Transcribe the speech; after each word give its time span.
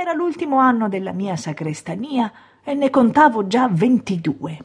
Era 0.00 0.12
l'ultimo 0.12 0.58
anno 0.58 0.88
della 0.88 1.10
mia 1.10 1.34
sacrestania 1.34 2.32
e 2.62 2.72
ne 2.74 2.88
contavo 2.88 3.48
già 3.48 3.66
ventidue. 3.68 4.56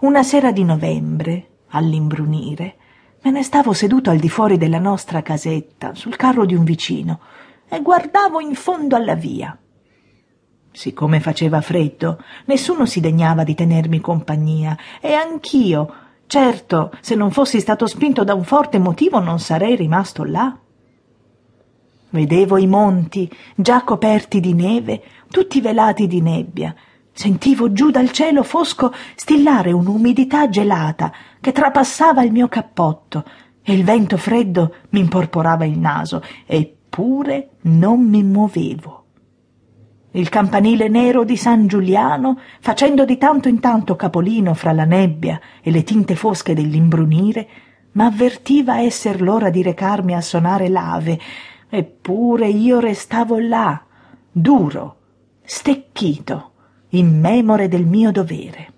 Una 0.00 0.24
sera 0.24 0.50
di 0.50 0.64
novembre, 0.64 1.50
all'imbrunire, 1.68 2.76
me 3.22 3.30
ne 3.30 3.44
stavo 3.44 3.72
seduto 3.72 4.10
al 4.10 4.18
di 4.18 4.28
fuori 4.28 4.58
della 4.58 4.80
nostra 4.80 5.22
casetta, 5.22 5.94
sul 5.94 6.16
carro 6.16 6.44
di 6.44 6.56
un 6.56 6.64
vicino, 6.64 7.20
e 7.68 7.80
guardavo 7.80 8.40
in 8.40 8.56
fondo 8.56 8.96
alla 8.96 9.14
via. 9.14 9.56
Siccome 10.72 11.20
faceva 11.20 11.60
freddo, 11.60 12.20
nessuno 12.46 12.84
si 12.84 12.98
degnava 12.98 13.44
di 13.44 13.54
tenermi 13.54 14.00
compagnia, 14.00 14.76
e 15.00 15.12
anch'io, 15.12 15.94
certo, 16.26 16.90
se 17.00 17.14
non 17.14 17.30
fossi 17.30 17.60
stato 17.60 17.86
spinto 17.86 18.24
da 18.24 18.34
un 18.34 18.42
forte 18.42 18.80
motivo, 18.80 19.20
non 19.20 19.38
sarei 19.38 19.76
rimasto 19.76 20.24
là. 20.24 20.58
Vedevo 22.10 22.56
i 22.56 22.66
monti, 22.66 23.30
già 23.54 23.82
coperti 23.82 24.40
di 24.40 24.54
neve, 24.54 25.02
tutti 25.28 25.60
velati 25.60 26.06
di 26.06 26.20
nebbia. 26.20 26.74
Sentivo 27.12 27.72
giù 27.72 27.90
dal 27.90 28.10
cielo 28.10 28.42
fosco 28.42 28.92
stillare 29.14 29.72
un'umidità 29.72 30.48
gelata 30.48 31.12
che 31.40 31.50
trapassava 31.52 32.22
il 32.22 32.30
mio 32.30 32.46
cappotto 32.46 33.24
e 33.62 33.72
il 33.72 33.84
vento 33.84 34.16
freddo 34.16 34.74
mi 34.90 35.00
imporporava 35.00 35.64
il 35.64 35.78
naso, 35.78 36.22
eppure 36.44 37.48
non 37.62 38.00
mi 38.00 38.22
muovevo. 38.22 39.04
Il 40.12 40.28
campanile 40.28 40.88
nero 40.88 41.24
di 41.24 41.36
San 41.36 41.66
Giuliano, 41.66 42.38
facendo 42.60 43.04
di 43.04 43.18
tanto 43.18 43.48
in 43.48 43.60
tanto 43.60 43.96
capolino 43.96 44.54
fra 44.54 44.72
la 44.72 44.84
nebbia 44.84 45.40
e 45.60 45.70
le 45.70 45.82
tinte 45.82 46.14
fosche 46.14 46.54
dell'imbrunire, 46.54 47.48
m'avvertiva 47.92 48.80
esser 48.80 49.20
l'ora 49.20 49.50
di 49.50 49.62
recarmi 49.62 50.14
a 50.14 50.20
sonare 50.20 50.68
l'ave 50.68 51.18
Eppure 51.68 52.48
io 52.48 52.78
restavo 52.78 53.38
là, 53.38 53.82
duro, 54.30 54.96
stecchito, 55.42 56.52
immemore 56.90 57.68
del 57.68 57.84
mio 57.84 58.12
dovere. 58.12 58.72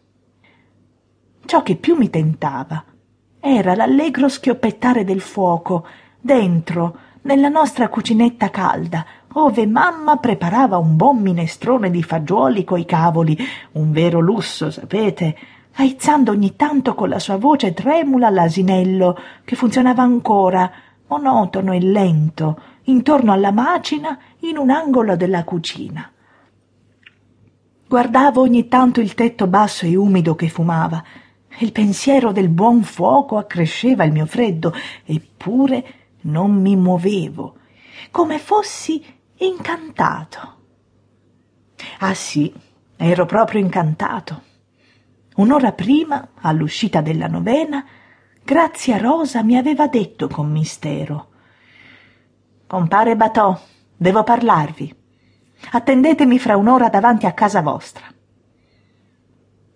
Ciò 1.45 1.63
che 1.63 1.77
più 1.77 1.97
mi 1.97 2.11
tentava 2.11 2.85
era 3.41 3.75
l'allegro 3.75 4.29
schioppettare 4.29 5.05
del 5.05 5.21
fuoco 5.21 5.87
dentro, 6.21 6.99
nella 7.23 7.49
nostra 7.49 7.89
cucinetta 7.89 8.51
calda, 8.51 9.05
ove 9.35 9.67
mamma 9.67 10.17
preparava 10.17 10.79
un 10.79 10.97
buon 10.97 11.19
minestrone 11.19 11.91
di 11.91 12.03
fagioli 12.03 12.65
coi 12.65 12.85
cavoli, 12.85 13.37
un 13.73 13.93
vero 13.93 14.21
lusso, 14.21 14.71
sapete, 14.71 15.37
aizzando 15.75 16.33
ogni 16.33 16.57
tanto 16.57 16.95
con 16.95 17.09
la 17.09 17.19
sua 17.19 17.37
voce 17.37 17.75
tremula 17.75 18.31
l'asinello, 18.31 19.19
che 19.45 19.57
funzionava 19.57 20.03
ancora, 20.03 20.71
monotono 21.07 21.73
e 21.73 21.81
lento, 21.81 22.61
intorno 22.89 23.33
alla 23.33 23.53
macina 23.53 24.19
in 24.41 24.57
un 24.57 24.71
angolo 24.71 25.17
della 25.17 25.45
cucina. 25.45 26.11
Guardavo 27.87 28.41
ogni 28.41 28.69
tanto 28.69 29.01
il 29.01 29.15
tetto 29.15 29.47
basso 29.47 29.87
e 29.87 29.97
umido 29.97 30.35
che 30.35 30.49
fumava. 30.49 31.03
Il 31.61 31.73
pensiero 31.73 32.33
del 32.33 32.49
buon 32.49 32.83
fuoco 32.83 33.39
accresceva 33.39 34.05
il 34.05 34.13
mio 34.13 34.27
freddo, 34.27 34.75
eppure 35.05 35.95
non 36.23 36.61
mi 36.61 36.77
muovevo, 36.77 37.57
come 38.11 38.39
fossi 38.39 39.03
incantato. 39.37 40.57
Ah 42.01 42.15
sì, 42.15 42.53
ero 42.97 43.27
proprio 43.27 43.61
incantato. 43.61 44.43
Un'ora 45.37 45.73
prima, 45.73 46.29
all'uscita 46.41 47.01
della 47.01 47.29
novena, 47.29 47.85
Grazia 48.43 48.99
Rosa 48.99 49.43
mi 49.43 49.57
aveva 49.57 49.87
detto 49.89 50.29
con 50.29 50.51
mistero 50.51 51.29
Compare 52.69 53.17
Batò, 53.17 53.59
devo 53.97 54.25
parlarvi. 54.25 54.95
Attendetemi 55.71 56.39
fra 56.39 56.59
un'ora 56.59 56.91
davanti 56.91 57.25
a 57.25 57.33
casa 57.33 57.63
vostra. 57.63 58.05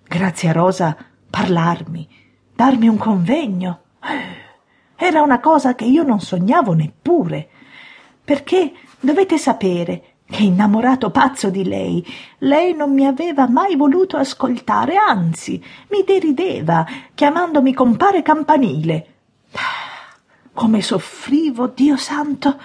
Grazie 0.02 0.50
a 0.50 0.52
Rosa, 0.52 0.94
parlarmi, 1.30 2.06
darmi 2.54 2.88
un 2.88 2.98
convegno. 2.98 3.80
Era 4.94 5.22
una 5.22 5.40
cosa 5.40 5.74
che 5.74 5.86
io 5.86 6.02
non 6.02 6.20
sognavo 6.20 6.74
neppure. 6.74 7.48
Perché 8.22 8.74
dovete 9.00 9.38
sapere 9.38 10.16
che 10.26 10.42
innamorato 10.42 11.10
pazzo 11.10 11.48
di 11.48 11.64
lei, 11.64 12.06
lei 12.40 12.74
non 12.74 12.92
mi 12.92 13.06
aveva 13.06 13.48
mai 13.48 13.74
voluto 13.74 14.18
ascoltare, 14.18 14.96
anzi, 14.96 15.64
mi 15.88 16.04
derideva, 16.04 16.86
chiamandomi 17.14 17.72
compare 17.72 18.20
campanile. 18.20 19.06
Come 20.54 20.82
soffrivo, 20.82 21.68
Dio 21.68 21.96
santo! 21.96 22.58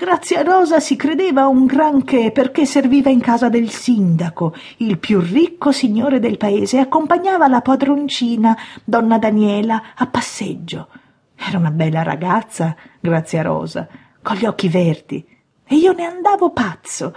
Grazia 0.00 0.40
Rosa 0.40 0.80
si 0.80 0.96
credeva 0.96 1.46
un 1.46 1.66
granché 1.66 2.32
perché 2.32 2.64
serviva 2.64 3.10
in 3.10 3.20
casa 3.20 3.50
del 3.50 3.68
sindaco, 3.68 4.54
il 4.78 4.98
più 4.98 5.20
ricco 5.20 5.72
signore 5.72 6.20
del 6.20 6.38
paese, 6.38 6.78
e 6.78 6.80
accompagnava 6.80 7.48
la 7.48 7.60
padroncina, 7.60 8.56
donna 8.82 9.18
Daniela, 9.18 9.92
a 9.94 10.06
passeggio. 10.06 10.88
Era 11.34 11.58
una 11.58 11.70
bella 11.70 12.02
ragazza, 12.02 12.74
Grazia 12.98 13.42
Rosa, 13.42 13.86
con 14.22 14.36
gli 14.36 14.46
occhi 14.46 14.70
verdi, 14.70 15.22
e 15.66 15.74
io 15.74 15.92
ne 15.92 16.06
andavo 16.06 16.48
pazzo. 16.48 17.14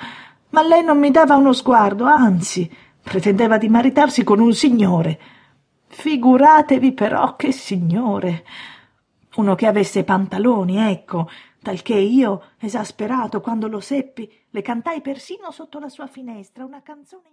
Ma 0.50 0.62
lei 0.62 0.84
non 0.84 1.00
mi 1.00 1.10
dava 1.10 1.38
uno 1.38 1.54
sguardo, 1.54 2.04
anzi, 2.04 2.70
pretendeva 3.02 3.58
di 3.58 3.70
maritarsi 3.70 4.26
con 4.26 4.42
un 4.42 4.52
signore. 4.54 5.20
Figuratevi 5.88 6.92
però 6.92 7.38
che 7.38 7.54
signore 7.54 8.44
uno 9.36 9.56
che 9.56 9.68
avesse 9.68 10.04
pantaloni, 10.04 10.78
ecco, 10.92 11.30
talché 11.64 11.96
io, 11.96 12.52
esasperato 12.60 13.42
quando 13.42 13.68
lo 13.68 13.80
seppi, 13.80 14.32
le 14.50 14.62
cantai 14.62 15.02
persino 15.02 15.50
sotto 15.50 15.80
la 15.80 15.90
sua 15.90 16.06
finestra 16.06 16.66
una 16.66 16.84
canzone 16.84 17.22